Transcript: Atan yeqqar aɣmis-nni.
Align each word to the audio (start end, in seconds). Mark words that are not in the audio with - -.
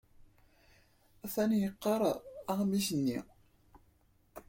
Atan 1.25 1.51
yeqqar 1.61 2.01
aɣmis-nni. 2.51 3.19